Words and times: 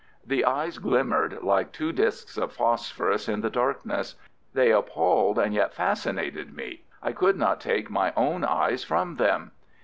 The 0.25 0.45
eyes 0.45 0.79
glimmered 0.79 1.43
like 1.43 1.71
two 1.71 1.91
discs 1.91 2.35
of 2.35 2.53
phosphorus 2.53 3.29
in 3.29 3.41
the 3.41 3.51
darkness. 3.51 4.15
They 4.51 4.71
appalled 4.71 5.37
and 5.37 5.53
yet 5.53 5.75
fascinated 5.75 6.55
me. 6.55 6.85
I 7.03 7.11
could 7.11 7.37
not 7.37 7.61
take 7.61 7.91
my 7.91 8.11
own 8.17 8.43
eyes 8.43 8.83
from 8.83 9.17
them. 9.17 9.51